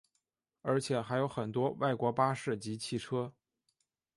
[0.63, 3.35] 而且还有很多外国巴士及汽车。